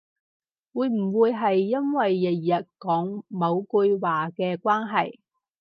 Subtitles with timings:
[0.73, 5.19] 會唔會係因為日日講某句話嘅關係